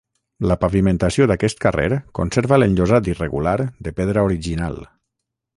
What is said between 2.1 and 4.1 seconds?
conserva l'enllosat irregular de